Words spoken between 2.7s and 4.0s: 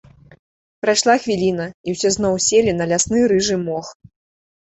на лясны рыжы мох.